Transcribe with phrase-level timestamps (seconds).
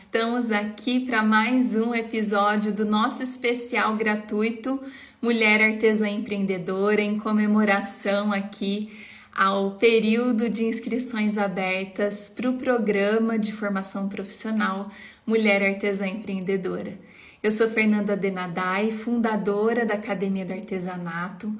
[0.00, 4.80] estamos aqui para mais um episódio do nosso especial gratuito
[5.20, 8.90] Mulher Artesã Empreendedora, em comemoração aqui
[9.30, 14.90] ao período de inscrições abertas para o programa de formação profissional
[15.26, 16.98] Mulher Artesã Empreendedora.
[17.42, 21.54] Eu sou Fernanda Denadai, fundadora da Academia do Artesanato,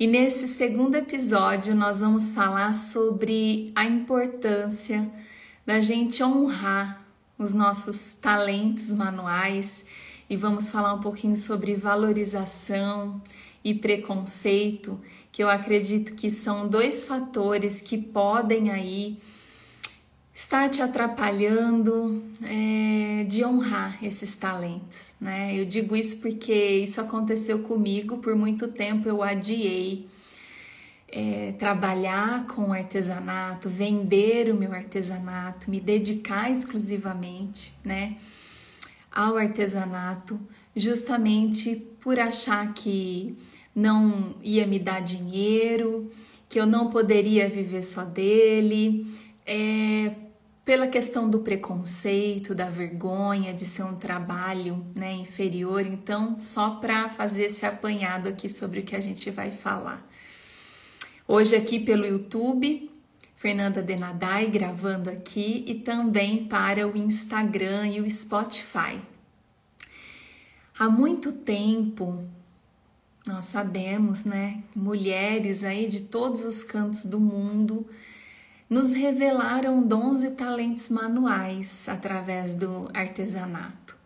[0.00, 5.06] e nesse segundo episódio nós vamos falar sobre a importância
[5.66, 7.01] da gente honrar
[7.42, 9.84] os nossos talentos manuais
[10.28, 13.20] e vamos falar um pouquinho sobre valorização
[13.64, 19.18] e preconceito, que eu acredito que são dois fatores que podem aí
[20.34, 25.58] estar te atrapalhando é, de honrar esses talentos, né?
[25.58, 30.08] Eu digo isso porque isso aconteceu comigo por muito tempo, eu adiei
[31.12, 38.16] é, trabalhar com artesanato, vender o meu artesanato, me dedicar exclusivamente, né,
[39.14, 40.40] ao artesanato,
[40.74, 43.36] justamente por achar que
[43.76, 46.10] não ia me dar dinheiro,
[46.48, 49.06] que eu não poderia viver só dele,
[49.46, 50.14] é,
[50.64, 55.84] pela questão do preconceito, da vergonha de ser um trabalho né, inferior.
[55.84, 60.06] Então, só para fazer esse apanhado aqui sobre o que a gente vai falar.
[61.34, 62.90] Hoje aqui pelo YouTube,
[63.36, 69.00] Fernanda Denadai gravando aqui e também para o Instagram e o Spotify.
[70.78, 72.22] Há muito tempo
[73.26, 77.86] nós sabemos, né, mulheres aí de todos os cantos do mundo
[78.68, 83.96] nos revelaram dons e talentos manuais através do artesanato.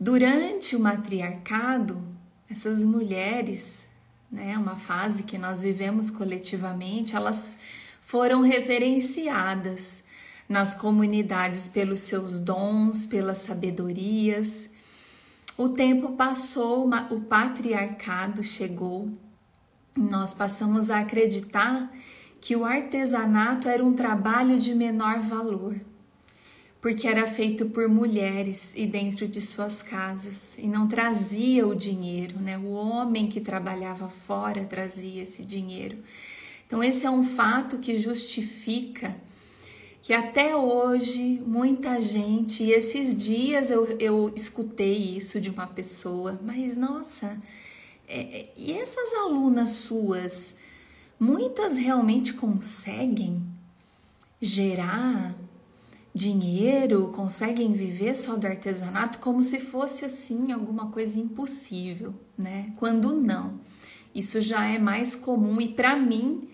[0.00, 2.02] Durante o matriarcado,
[2.48, 3.91] essas mulheres
[4.32, 7.58] né, uma fase que nós vivemos coletivamente, elas
[8.00, 10.02] foram referenciadas
[10.48, 14.70] nas comunidades pelos seus dons, pelas sabedorias.
[15.58, 19.10] O tempo passou, o patriarcado chegou,
[19.94, 21.92] nós passamos a acreditar
[22.40, 25.76] que o artesanato era um trabalho de menor valor
[26.82, 32.40] porque era feito por mulheres e dentro de suas casas e não trazia o dinheiro,
[32.40, 32.58] né?
[32.58, 35.98] O homem que trabalhava fora trazia esse dinheiro.
[36.66, 39.16] Então, esse é um fato que justifica
[40.02, 46.40] que até hoje muita gente, e esses dias eu, eu escutei isso de uma pessoa,
[46.42, 47.40] mas nossa,
[48.08, 50.58] é, é, e essas alunas suas,
[51.20, 53.40] muitas realmente conseguem
[54.40, 55.36] gerar
[56.14, 62.72] dinheiro, conseguem viver só do artesanato como se fosse assim alguma coisa impossível, né?
[62.76, 63.60] Quando não.
[64.14, 66.48] Isso já é mais comum e para mim,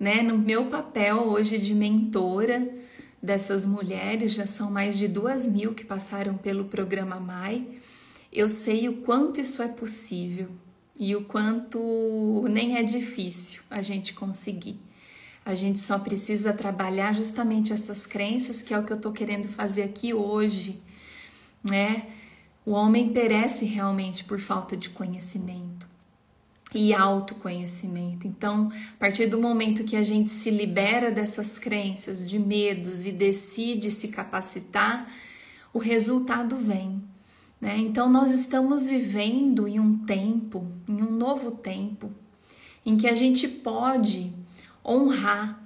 [0.00, 2.74] né, no meu papel hoje de mentora
[3.22, 7.66] dessas mulheres, já são mais de duas mil que passaram pelo programa MAI,
[8.32, 10.48] eu sei o quanto isso é possível
[10.98, 11.78] e o quanto
[12.48, 14.78] nem é difícil a gente conseguir.
[15.46, 19.46] A gente só precisa trabalhar justamente essas crenças, que é o que eu tô querendo
[19.46, 20.80] fazer aqui hoje,
[21.62, 22.08] né?
[22.64, 25.88] O homem perece realmente por falta de conhecimento
[26.74, 28.26] e autoconhecimento.
[28.26, 33.12] Então, a partir do momento que a gente se libera dessas crenças, de medos e
[33.12, 35.08] decide se capacitar,
[35.72, 37.00] o resultado vem.
[37.60, 37.78] Né?
[37.78, 42.10] Então, nós estamos vivendo em um tempo, em um novo tempo,
[42.84, 44.34] em que a gente pode
[44.86, 45.60] honrar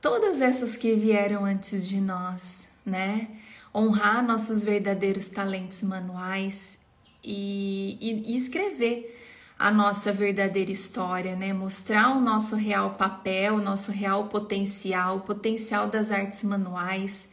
[0.00, 3.28] todas essas que vieram antes de nós, né?
[3.74, 6.78] Honrar nossos verdadeiros talentos manuais
[7.22, 9.14] e, e, e escrever
[9.58, 11.52] a nossa verdadeira história, né?
[11.52, 17.30] Mostrar o nosso real papel, o nosso real potencial, o potencial das artes manuais,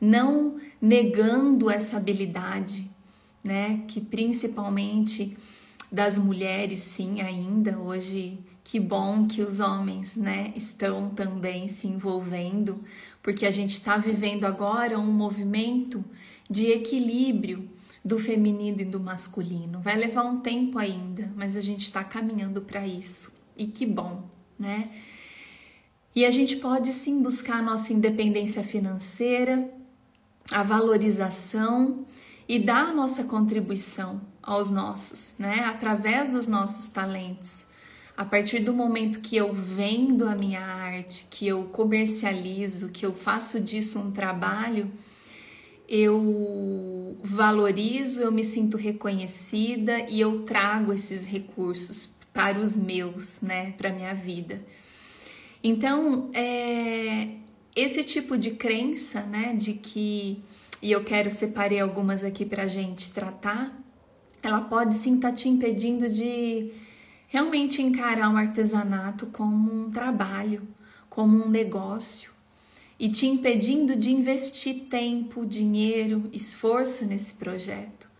[0.00, 2.88] não negando essa habilidade,
[3.42, 3.82] né?
[3.88, 5.36] Que principalmente
[5.90, 8.38] das mulheres, sim, ainda hoje
[8.70, 12.84] que bom que os homens, né, estão também se envolvendo,
[13.20, 16.04] porque a gente está vivendo agora um movimento
[16.48, 17.68] de equilíbrio
[18.04, 19.80] do feminino e do masculino.
[19.80, 23.42] Vai levar um tempo ainda, mas a gente está caminhando para isso.
[23.56, 24.88] E que bom, né?
[26.14, 29.68] E a gente pode sim buscar a nossa independência financeira,
[30.52, 32.06] a valorização
[32.48, 35.64] e dar a nossa contribuição aos nossos, né?
[35.64, 37.68] Através dos nossos talentos
[38.20, 43.14] a partir do momento que eu vendo a minha arte, que eu comercializo, que eu
[43.14, 44.92] faço disso um trabalho,
[45.88, 53.72] eu valorizo, eu me sinto reconhecida e eu trago esses recursos para os meus, né,
[53.78, 54.62] para minha vida.
[55.64, 57.36] Então, é,
[57.74, 60.42] esse tipo de crença, né, de que
[60.82, 63.82] e eu quero separei algumas aqui para gente tratar,
[64.42, 66.70] ela pode sim estar tá te impedindo de
[67.30, 70.68] realmente encarar o artesanato como um trabalho,
[71.08, 72.32] como um negócio
[72.98, 78.10] e te impedindo de investir tempo, dinheiro, esforço nesse projeto.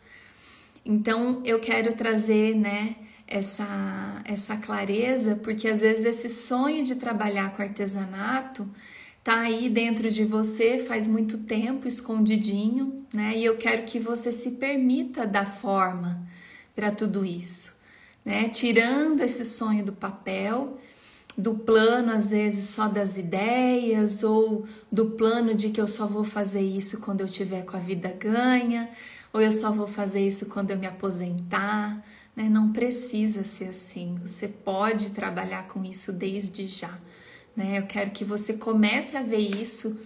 [0.86, 2.96] Então eu quero trazer, né,
[3.26, 8.66] essa essa clareza, porque às vezes esse sonho de trabalhar com artesanato
[9.22, 13.36] tá aí dentro de você faz muito tempo, escondidinho, né?
[13.36, 16.26] E eu quero que você se permita dar forma
[16.74, 17.74] para tudo isso,
[18.24, 18.48] né?
[18.48, 20.78] Tirando esse sonho do papel,
[21.36, 26.24] do plano às vezes só das ideias ou do plano de que eu só vou
[26.24, 28.90] fazer isso quando eu tiver com a vida ganha,
[29.32, 32.48] ou eu só vou fazer isso quando eu me aposentar, né?
[32.48, 34.16] Não precisa ser assim.
[34.24, 36.98] Você pode trabalhar com isso desde já.
[37.56, 37.78] Né?
[37.78, 40.00] Eu quero que você comece a ver isso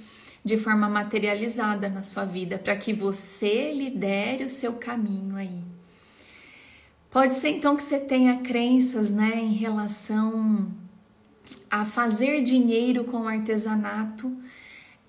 [0.44, 5.73] de forma materializada na sua vida, para que você lidere o seu caminho aí.
[7.14, 10.66] Pode ser então que você tenha crenças, né, em relação
[11.70, 14.37] a fazer dinheiro com artesanato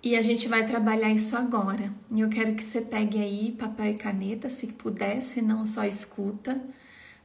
[0.04, 1.92] e a gente vai trabalhar isso agora.
[2.12, 5.84] E eu quero que você pegue aí papel e caneta, se puder, se não só
[5.84, 6.62] escuta,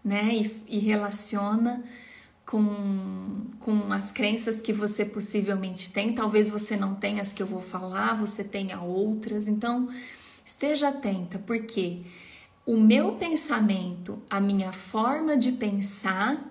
[0.02, 1.84] né, e, e relaciona
[2.46, 6.14] com, com as crenças que você possivelmente tem.
[6.14, 9.46] Talvez você não tenha as que eu vou falar, você tenha outras.
[9.46, 9.90] Então,
[10.42, 12.00] esteja atenta, porque
[12.66, 16.46] o meu pensamento, a minha forma de pensar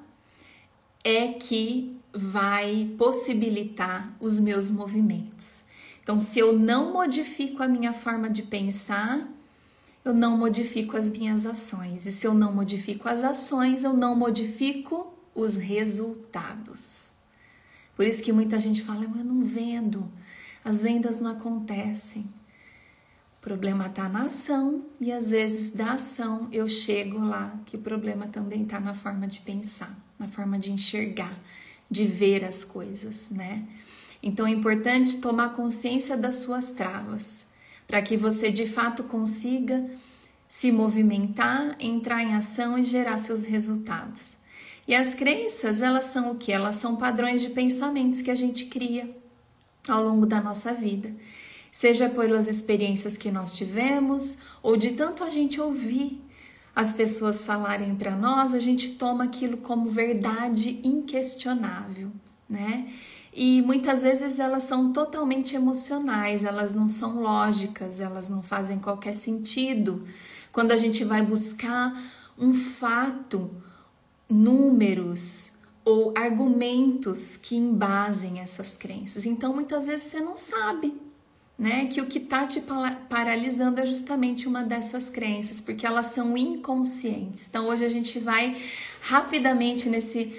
[1.03, 5.63] é que vai possibilitar os meus movimentos.
[6.01, 9.29] Então, se eu não modifico a minha forma de pensar,
[10.03, 12.05] eu não modifico as minhas ações.
[12.05, 17.11] E se eu não modifico as ações, eu não modifico os resultados.
[17.95, 20.11] Por isso que muita gente fala, eu não vendo,
[20.63, 22.27] as vendas não acontecem.
[23.39, 27.79] O problema está na ação e às vezes da ação eu chego lá que o
[27.79, 31.39] problema também está na forma de pensar, na forma de enxergar,
[31.89, 33.63] de ver as coisas, né?
[34.21, 37.47] Então é importante tomar consciência das suas travas,
[37.87, 39.89] para que você de fato consiga
[40.49, 44.37] se movimentar, entrar em ação e gerar seus resultados.
[44.85, 46.51] E as crenças, elas são o que?
[46.51, 49.09] Elas são padrões de pensamentos que a gente cria
[49.87, 51.15] ao longo da nossa vida.
[51.79, 56.21] Seja pelas experiências que nós tivemos ou de tanto a gente ouvir
[56.75, 62.11] as pessoas falarem para nós, a gente toma aquilo como verdade inquestionável,
[62.49, 62.91] né?
[63.33, 69.15] E muitas vezes elas são totalmente emocionais, elas não são lógicas, elas não fazem qualquer
[69.15, 70.03] sentido.
[70.51, 71.97] Quando a gente vai buscar
[72.37, 73.51] um fato,
[74.27, 75.53] números
[75.85, 79.25] ou argumentos que embasem essas crenças.
[79.25, 81.07] Então, muitas vezes você não sabe,
[81.59, 82.63] né, que o que está te
[83.09, 87.47] paralisando é justamente uma dessas crenças, porque elas são inconscientes.
[87.49, 88.55] Então, hoje a gente vai
[89.01, 90.33] rapidamente nesse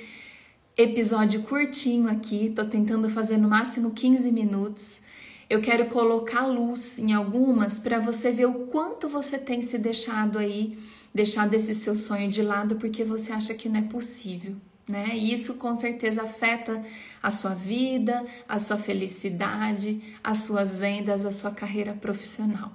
[0.74, 5.02] episódio curtinho aqui, tô tentando fazer no máximo 15 minutos.
[5.48, 10.38] Eu quero colocar luz em algumas para você ver o quanto você tem se deixado
[10.38, 10.78] aí
[11.12, 14.56] deixar desse seu sonho de lado porque você acha que não é possível,
[14.90, 15.10] né?
[15.14, 16.84] E isso com certeza afeta
[17.22, 22.72] a sua vida, a sua felicidade, as suas vendas, a sua carreira profissional.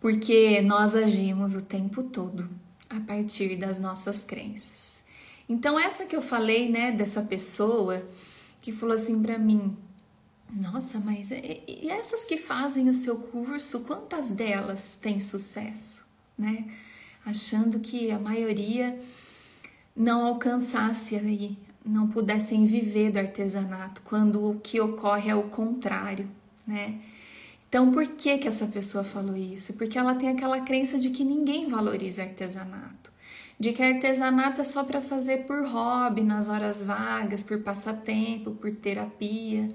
[0.00, 2.48] Porque nós agimos o tempo todo
[2.88, 5.04] a partir das nossas crenças.
[5.48, 8.06] Então essa que eu falei, né, dessa pessoa
[8.60, 9.76] que falou assim para mim:
[10.50, 16.04] "Nossa, mas e essas que fazem o seu curso, quantas delas têm sucesso?",
[16.36, 16.64] né?
[17.24, 18.98] achando que a maioria
[20.00, 26.26] não alcançasse aí, não pudessem viver do artesanato, quando o que ocorre é o contrário,
[26.66, 26.98] né?
[27.68, 29.74] Então, por que que essa pessoa falou isso?
[29.74, 33.12] Porque ela tem aquela crença de que ninguém valoriza artesanato,
[33.58, 38.72] de que artesanato é só para fazer por hobby, nas horas vagas, por passatempo, por
[38.72, 39.70] terapia.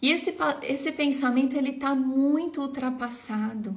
[0.00, 3.76] E esse, esse pensamento ele está muito ultrapassado,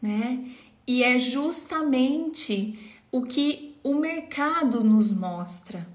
[0.00, 0.48] né?
[0.86, 2.78] E é justamente
[3.10, 5.86] o que o mercado nos mostra.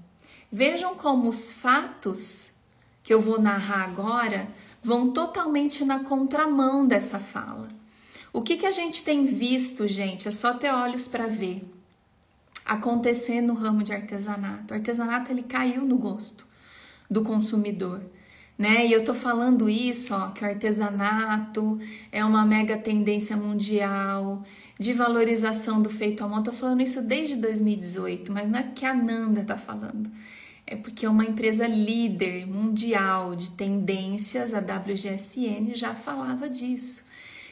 [0.50, 2.54] Vejam como os fatos
[3.02, 4.48] que eu vou narrar agora
[4.80, 7.68] vão totalmente na contramão dessa fala.
[8.32, 10.28] O que, que a gente tem visto, gente?
[10.28, 11.68] É só ter olhos para ver
[12.64, 14.72] acontecer no ramo de artesanato.
[14.72, 16.46] O artesanato ele caiu no gosto
[17.10, 18.00] do consumidor
[18.60, 18.86] né?
[18.86, 21.78] E eu tô falando isso, ó, que o artesanato
[22.12, 24.44] é uma mega tendência mundial
[24.78, 26.42] de valorização do feito à mão.
[26.42, 30.10] Tô falando isso desde 2018, mas não é porque a Nanda tá falando.
[30.66, 37.06] É porque é uma empresa líder mundial de tendências, a WGSN já falava disso.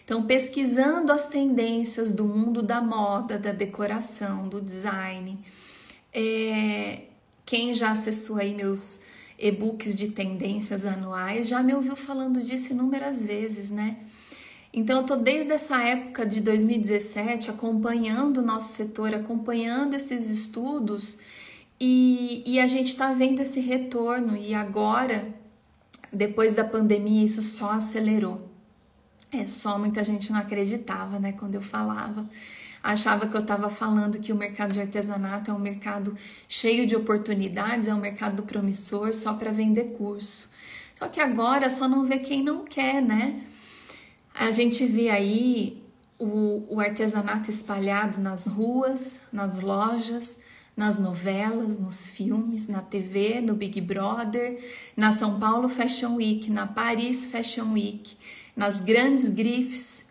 [0.05, 5.38] Então, pesquisando as tendências do mundo da moda, da decoração, do design.
[6.12, 7.05] É,
[7.47, 9.08] quem já acessou aí meus
[9.38, 13.99] e-books de tendências anuais já me ouviu falando disso inúmeras vezes, né?
[14.73, 21.18] Então, eu tô desde essa época de 2017 acompanhando o nosso setor, acompanhando esses estudos
[21.80, 24.37] e, e a gente está vendo esse retorno.
[24.37, 25.35] E agora,
[26.12, 28.47] depois da pandemia, isso só acelerou.
[29.33, 32.28] É só muita gente não acreditava, né, quando eu falava.
[32.88, 36.16] Achava que eu estava falando que o mercado de artesanato é um mercado
[36.49, 40.49] cheio de oportunidades, é um mercado promissor só para vender curso.
[40.99, 43.42] Só que agora só não vê quem não quer, né?
[44.35, 45.85] A gente vê aí
[46.18, 50.40] o, o artesanato espalhado nas ruas, nas lojas,
[50.75, 54.64] nas novelas, nos filmes, na TV, no Big Brother,
[54.97, 58.16] na São Paulo Fashion Week, na Paris Fashion Week,
[58.57, 60.08] nas grandes grifes.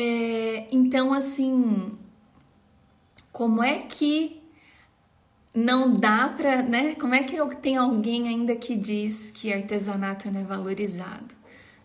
[0.00, 1.90] É, então, assim,
[3.32, 4.40] como é que
[5.52, 6.94] não dá para, né?
[6.94, 11.34] Como é que tem alguém ainda que diz que artesanato não é valorizado,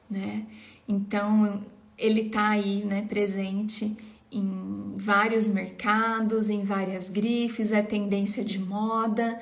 [0.08, 0.46] né?
[0.88, 1.64] Então,
[1.98, 3.98] ele tá aí, né, presente
[4.32, 9.40] em vários mercados, em várias grifes, é tendência de moda,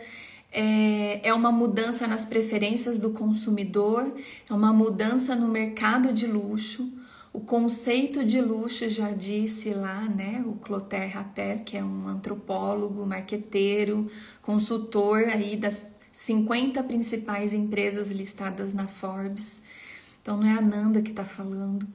[0.49, 4.13] é, é uma mudança nas preferências do consumidor,
[4.49, 7.00] é uma mudança no mercado de luxo.
[7.33, 13.05] O conceito de luxo já disse lá, né, o Clotaire Rappel, que é um antropólogo,
[13.05, 14.07] marqueteiro,
[14.41, 19.61] consultor aí das 50 principais empresas listadas na Forbes.
[20.21, 21.87] Então não é a Nanda que está falando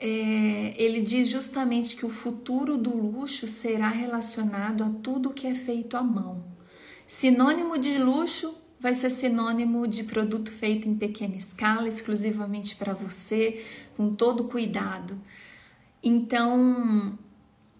[0.00, 5.54] é, ele diz justamente que o futuro do luxo será relacionado a tudo que é
[5.54, 6.42] feito à mão.
[7.06, 13.62] Sinônimo de luxo vai ser sinônimo de produto feito em pequena escala, exclusivamente para você,
[13.96, 15.20] com todo cuidado.
[16.02, 17.18] Então,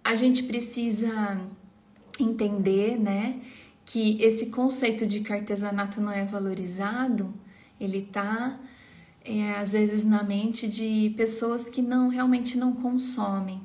[0.05, 1.41] a gente precisa
[2.21, 3.41] entender, né,
[3.85, 7.33] que esse conceito de que artesanato não é valorizado,
[7.81, 8.61] ele está
[9.25, 13.61] é, às vezes na mente de pessoas que não realmente não consomem.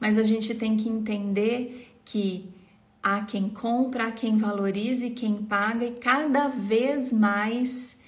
[0.00, 2.48] Mas a gente tem que entender que
[3.02, 8.00] há quem compra, há quem valorize, e quem paga e cada vez mais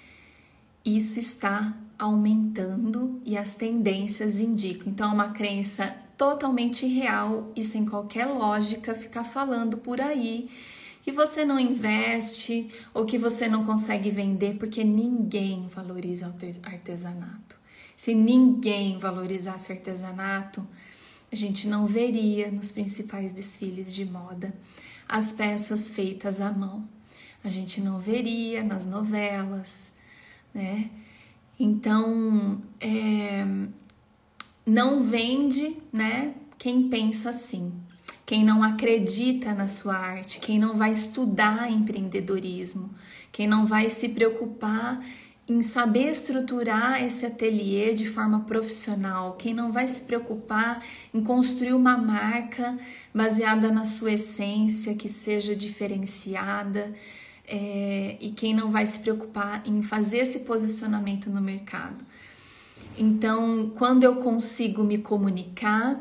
[0.85, 4.91] isso está aumentando e as tendências indicam.
[4.91, 10.49] Então é uma crença totalmente real e sem qualquer lógica ficar falando por aí
[11.03, 17.59] que você não investe ou que você não consegue vender porque ninguém valoriza o artesanato.
[17.97, 20.67] Se ninguém valorizasse artesanato,
[21.33, 24.55] a gente não veria nos principais desfiles de moda
[25.09, 26.89] as peças feitas à mão.
[27.43, 29.93] A gente não veria nas novelas,
[30.55, 30.91] né?
[31.59, 33.45] Então, é,
[34.65, 36.35] não vende, né?
[36.59, 37.73] Quem pensa assim
[38.31, 42.95] quem não acredita na sua arte, quem não vai estudar empreendedorismo,
[43.33, 45.05] quem não vai se preocupar
[45.50, 50.80] em saber estruturar esse ateliê de forma profissional, quem não vai se preocupar
[51.12, 52.78] em construir uma marca
[53.12, 56.95] baseada na sua essência, que seja diferenciada,
[57.49, 62.04] é, e quem não vai se preocupar em fazer esse posicionamento no mercado.
[62.97, 66.00] Então, quando eu consigo me comunicar,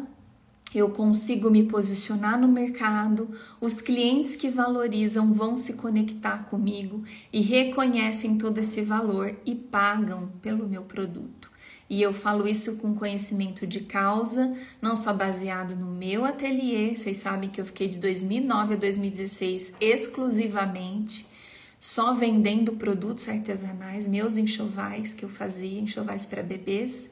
[0.78, 7.42] eu consigo me posicionar no mercado, os clientes que valorizam vão se conectar comigo e
[7.42, 11.50] reconhecem todo esse valor e pagam pelo meu produto.
[11.90, 17.18] E eu falo isso com conhecimento de causa, não só baseado no meu ateliê, vocês
[17.18, 21.26] sabem que eu fiquei de 2009 a 2016 exclusivamente
[21.80, 27.10] só vendendo produtos artesanais, meus enxovais que eu fazia, enxovais para bebês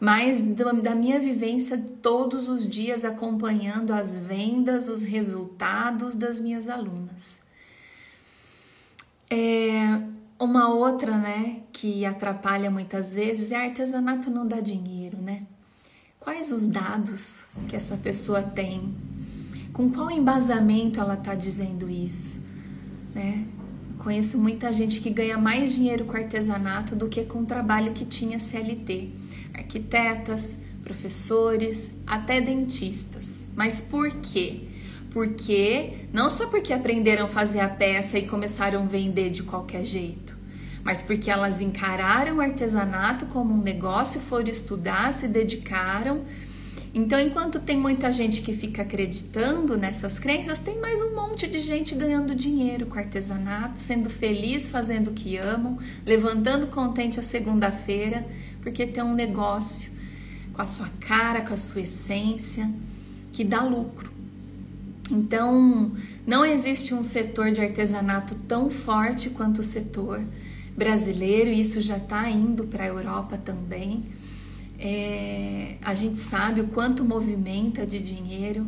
[0.00, 0.40] mas
[0.82, 7.40] da minha vivência todos os dias acompanhando as vendas, os resultados das minhas alunas.
[9.28, 10.00] É,
[10.38, 15.42] uma outra, né, que atrapalha muitas vezes é artesanato não dá dinheiro, né?
[16.18, 18.94] Quais os dados que essa pessoa tem?
[19.72, 22.42] Com qual embasamento ela está dizendo isso,
[23.14, 23.46] né?
[23.98, 28.06] Conheço muita gente que ganha mais dinheiro com artesanato do que com o trabalho que
[28.06, 29.19] tinha CLT
[29.54, 33.46] arquitetas, professores, até dentistas.
[33.54, 34.64] Mas por quê?
[35.10, 39.84] Porque não só porque aprenderam a fazer a peça e começaram a vender de qualquer
[39.84, 40.36] jeito,
[40.84, 46.24] mas porque elas encararam o artesanato como um negócio, foram estudar, se dedicaram.
[46.92, 51.60] Então, enquanto tem muita gente que fica acreditando nessas crenças, tem mais um monte de
[51.60, 58.26] gente ganhando dinheiro com artesanato, sendo feliz fazendo o que amam, levantando contente a segunda-feira
[58.62, 59.90] porque tem um negócio
[60.52, 62.70] com a sua cara, com a sua essência,
[63.32, 64.10] que dá lucro.
[65.10, 65.92] Então,
[66.26, 70.22] não existe um setor de artesanato tão forte quanto o setor
[70.76, 74.04] brasileiro, e isso já está indo para a Europa também.
[74.82, 78.66] É, a gente sabe o quanto movimenta de dinheiro,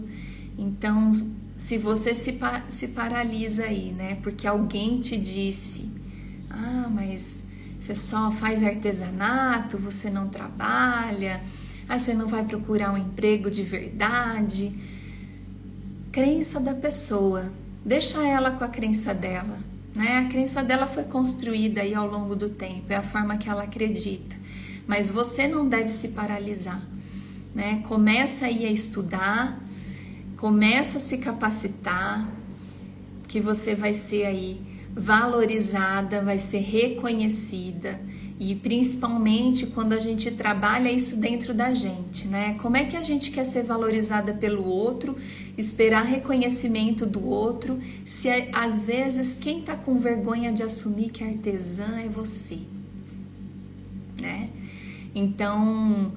[0.59, 1.11] então
[1.57, 2.39] se você se,
[2.69, 4.19] se paralisa aí, né?
[4.23, 5.91] Porque alguém te disse,
[6.51, 7.47] ah, mas
[7.81, 11.41] você só faz artesanato, você não trabalha,
[11.89, 14.73] ah, você não vai procurar um emprego de verdade.
[16.11, 17.51] Crença da pessoa,
[17.83, 19.59] deixa ela com a crença dela.
[19.95, 20.19] Né?
[20.19, 23.63] A crença dela foi construída aí ao longo do tempo, é a forma que ela
[23.63, 24.37] acredita.
[24.87, 26.83] Mas você não deve se paralisar.
[27.55, 27.83] Né?
[27.87, 29.61] Começa aí a estudar,
[30.37, 32.29] começa a se capacitar,
[33.29, 34.61] que você vai ser aí
[34.95, 38.01] valorizada, vai ser reconhecida
[38.45, 42.55] e principalmente quando a gente trabalha isso dentro da gente, né?
[42.61, 45.17] Como é que a gente quer ser valorizada pelo outro,
[45.57, 51.29] esperar reconhecimento do outro, se às vezes quem tá com vergonha de assumir que é
[51.29, 52.59] artesã é você,
[54.21, 54.51] né?
[55.15, 56.13] Então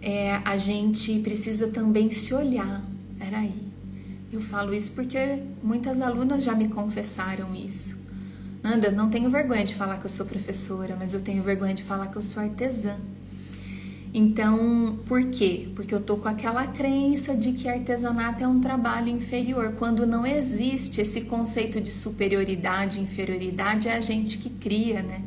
[0.00, 2.84] é, a gente precisa também se olhar.
[3.18, 3.54] Peraí,
[4.32, 8.02] eu falo isso porque muitas alunas já me confessaram isso.
[8.62, 11.82] Nanda, não tenho vergonha de falar que eu sou professora, mas eu tenho vergonha de
[11.82, 12.96] falar que eu sou artesã.
[14.14, 15.68] Então, por quê?
[15.74, 20.26] Porque eu tô com aquela crença de que artesanato é um trabalho inferior, quando não
[20.26, 25.22] existe esse conceito de superioridade inferioridade, é a gente que cria, né?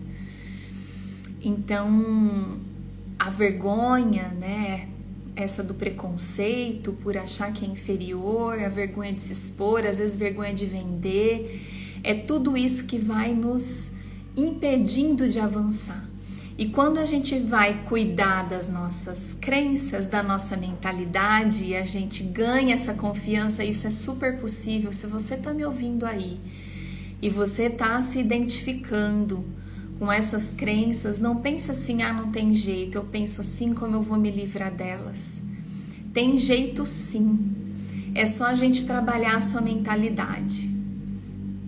[1.42, 2.60] Então,
[3.18, 4.90] a vergonha, né,
[5.36, 10.16] essa do preconceito por achar que é inferior, a vergonha de se expor, às vezes
[10.16, 13.94] vergonha de vender, é tudo isso que vai nos
[14.36, 16.06] impedindo de avançar.
[16.58, 22.24] E quando a gente vai cuidar das nossas crenças, da nossa mentalidade, e a gente
[22.24, 24.94] ganha essa confiança, isso é super possível.
[24.94, 26.40] Se você está me ouvindo aí
[27.22, 29.44] e você está se identificando
[29.98, 34.02] com essas crenças, não pensa assim, ah, não tem jeito, eu penso assim, como eu
[34.02, 35.42] vou me livrar delas?
[36.14, 37.52] Tem jeito sim.
[38.14, 40.70] É só a gente trabalhar a sua mentalidade,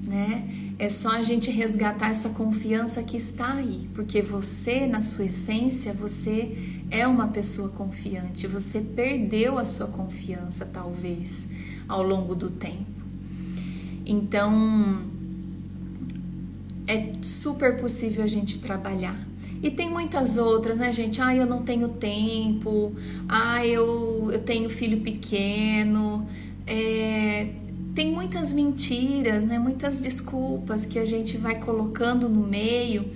[0.06, 0.58] né?
[0.80, 5.92] É só a gente resgatar essa confiança que está aí, porque você, na sua essência,
[5.92, 6.56] você
[6.92, 11.48] é uma pessoa confiante, você perdeu a sua confiança, talvez,
[11.88, 12.86] ao longo do tempo.
[14.06, 15.02] Então,
[16.88, 19.18] é super possível a gente trabalhar.
[19.62, 21.22] E tem muitas outras, né, gente?
[21.22, 22.96] Ah, eu não tenho tempo.
[23.28, 26.28] Ah, eu, eu tenho filho pequeno.
[26.66, 27.50] É,
[27.96, 29.58] tem muitas mentiras, né?
[29.58, 33.12] Muitas desculpas que a gente vai colocando no meio.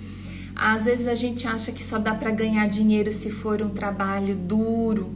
[0.54, 4.34] Às vezes a gente acha que só dá para ganhar dinheiro se for um trabalho
[4.36, 5.14] duro,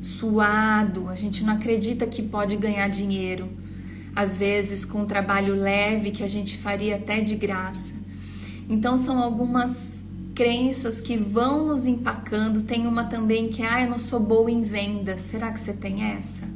[0.00, 1.08] suado.
[1.08, 3.48] A gente não acredita que pode ganhar dinheiro
[4.18, 7.94] às vezes com um trabalho leve que a gente faria até de graça.
[8.68, 10.04] Então são algumas
[10.34, 12.62] crenças que vão nos empacando.
[12.62, 15.18] Tem uma também que ah, eu não sou boa em venda.
[15.18, 16.48] Será que você tem essa?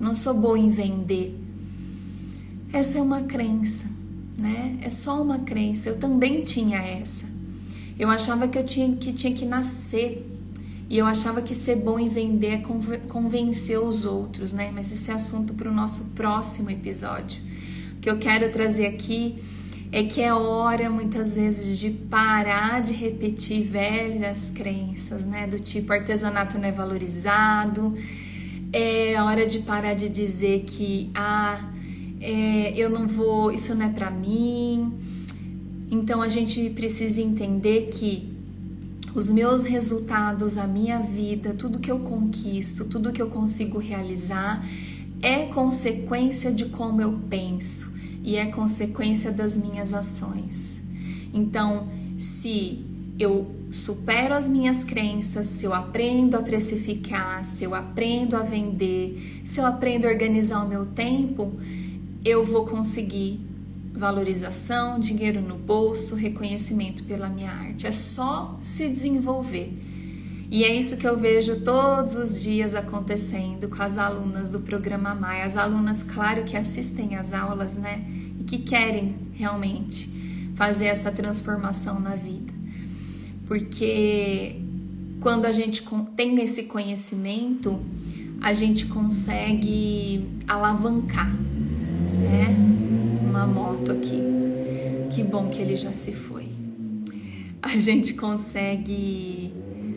[0.00, 1.38] Não sou boa em vender.
[2.72, 3.84] Essa é uma crença,
[4.38, 4.78] né?
[4.80, 5.90] É só uma crença.
[5.90, 7.26] Eu também tinha essa.
[7.98, 10.29] Eu achava que eu tinha que tinha que nascer
[10.90, 12.62] e eu achava que ser bom em vender é
[13.08, 14.72] convencer os outros, né?
[14.74, 17.40] Mas esse é assunto para o nosso próximo episódio.
[17.96, 19.40] O que eu quero trazer aqui
[19.92, 25.46] é que é hora muitas vezes de parar de repetir velhas crenças, né?
[25.46, 27.94] Do tipo artesanato não é valorizado,
[28.72, 31.70] é hora de parar de dizer que ah,
[32.20, 34.92] é, eu não vou, isso não é para mim.
[35.88, 38.39] Então a gente precisa entender que
[39.14, 44.64] os meus resultados, a minha vida, tudo que eu conquisto, tudo que eu consigo realizar
[45.22, 47.92] é consequência de como eu penso
[48.22, 50.80] e é consequência das minhas ações.
[51.32, 52.84] Então, se
[53.18, 59.42] eu supero as minhas crenças, se eu aprendo a precificar, se eu aprendo a vender,
[59.44, 61.52] se eu aprendo a organizar o meu tempo,
[62.24, 63.40] eu vou conseguir
[63.92, 67.86] valorização, dinheiro no bolso, reconhecimento pela minha arte.
[67.86, 69.72] É só se desenvolver.
[70.50, 75.14] E é isso que eu vejo todos os dias acontecendo com as alunas do programa
[75.14, 75.44] Maia.
[75.44, 78.04] As alunas, claro, que assistem às aulas, né?
[78.38, 80.10] E que querem realmente
[80.56, 82.52] fazer essa transformação na vida.
[83.46, 84.56] Porque
[85.20, 85.84] quando a gente
[86.16, 87.80] tem esse conhecimento,
[88.40, 92.79] a gente consegue alavancar, né?
[93.40, 94.20] Uma moto aqui.
[95.14, 96.48] Que bom que ele já se foi.
[97.62, 99.52] A gente consegue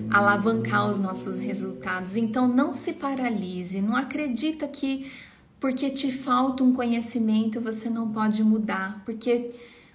[0.10, 2.16] alavancar os nossos resultados.
[2.16, 5.12] Então não se paralise, não acredita que
[5.60, 9.52] porque te falta um conhecimento você não pode mudar, porque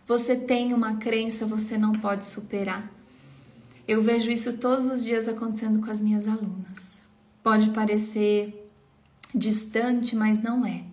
[0.06, 2.90] você tem uma crença você não pode superar.
[3.86, 7.02] Eu vejo isso todos os dias acontecendo com as minhas alunas.
[7.42, 8.70] Pode parecer
[9.34, 10.84] distante, mas não é.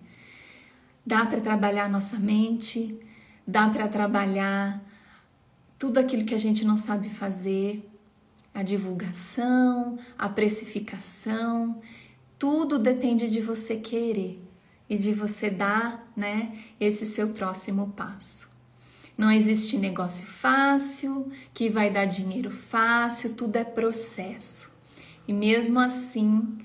[1.06, 2.98] Dá para trabalhar nossa mente,
[3.46, 4.82] dá para trabalhar
[5.78, 7.88] tudo aquilo que a gente não sabe fazer,
[8.52, 11.80] a divulgação, a precificação,
[12.38, 14.42] tudo depende de você querer
[14.88, 18.50] e de você dar, né, esse seu próximo passo.
[19.16, 24.76] Não existe negócio fácil, que vai dar dinheiro fácil, tudo é processo.
[25.26, 26.58] E mesmo assim,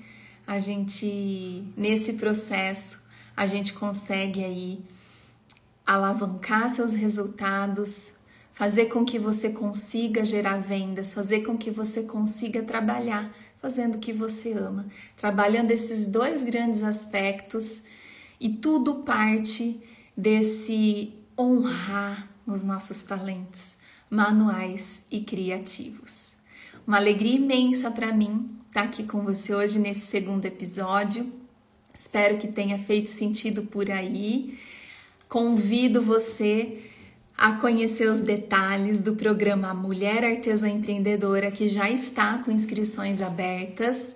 [0.45, 3.01] a gente nesse processo,
[3.36, 4.82] a gente consegue aí
[5.86, 8.13] alavancar seus resultados,
[8.54, 14.00] fazer com que você consiga gerar vendas, fazer com que você consiga trabalhar fazendo o
[14.00, 17.84] que você ama, trabalhando esses dois grandes aspectos
[18.39, 19.80] e tudo parte
[20.17, 23.78] desse honrar os nossos talentos
[24.10, 26.36] manuais e criativos.
[26.86, 31.40] Uma alegria imensa para mim estar aqui com você hoje nesse segundo episódio.
[32.02, 34.58] Espero que tenha feito sentido por aí.
[35.30, 36.80] Convido você
[37.38, 44.16] a conhecer os detalhes do programa Mulher Artesã Empreendedora, que já está com inscrições abertas.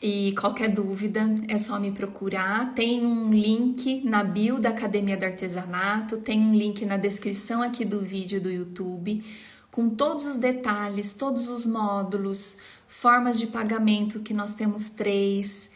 [0.00, 2.72] E qualquer dúvida é só me procurar.
[2.72, 7.84] Tem um link na bio da Academia do Artesanato, tem um link na descrição aqui
[7.84, 9.24] do vídeo do YouTube,
[9.72, 15.74] com todos os detalhes, todos os módulos, formas de pagamento que nós temos três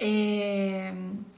[0.00, 0.94] é,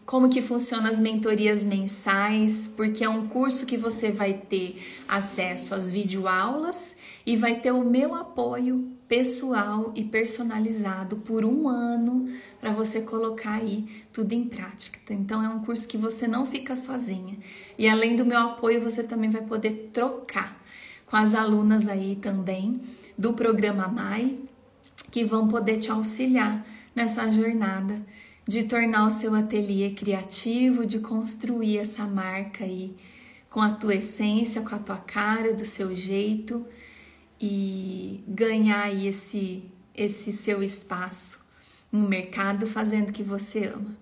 [0.07, 5.75] como que funcionam as mentorias mensais, porque é um curso que você vai ter acesso
[5.75, 6.97] às videoaulas
[7.27, 12.29] e vai ter o meu apoio pessoal e personalizado por um ano
[12.61, 15.13] para você colocar aí tudo em prática.
[15.13, 17.37] Então é um curso que você não fica sozinha.
[17.77, 20.63] E além do meu apoio, você também vai poder trocar
[21.05, 22.81] com as alunas aí também
[23.19, 24.39] do programa MAI,
[25.11, 28.03] que vão poder te auxiliar nessa jornada
[28.47, 32.95] de tornar o seu ateliê criativo, de construir essa marca aí
[33.49, 36.67] com a tua essência, com a tua cara, do seu jeito
[37.41, 41.45] e ganhar aí esse, esse seu espaço
[41.91, 43.97] no mercado fazendo o que você ama.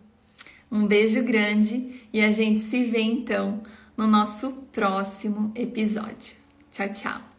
[0.71, 3.63] Um beijo grande e a gente se vê então
[3.97, 6.37] no nosso próximo episódio.
[6.71, 7.30] Tchau, tchau!